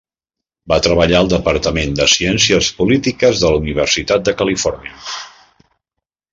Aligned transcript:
Va 0.71 0.77
treballar 0.87 1.19
al 1.19 1.29
departament 1.33 1.93
de 1.99 2.07
ciències 2.15 2.71
polítiques 2.79 3.45
de 3.45 3.53
la 3.55 3.61
Universitat 3.67 4.27
de 4.31 4.37
Califòrnia. 4.43 4.99